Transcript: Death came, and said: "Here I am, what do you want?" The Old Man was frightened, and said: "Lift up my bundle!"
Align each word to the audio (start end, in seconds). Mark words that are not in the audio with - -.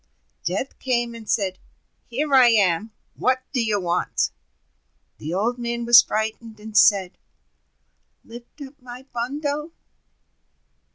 Death 0.43 0.79
came, 0.79 1.13
and 1.13 1.29
said: 1.29 1.59
"Here 2.07 2.33
I 2.33 2.47
am, 2.47 2.91
what 3.13 3.43
do 3.53 3.63
you 3.63 3.79
want?" 3.79 4.31
The 5.19 5.31
Old 5.31 5.59
Man 5.59 5.85
was 5.85 6.01
frightened, 6.01 6.59
and 6.59 6.75
said: 6.75 7.19
"Lift 8.25 8.59
up 8.63 8.81
my 8.81 9.03
bundle!" 9.13 9.73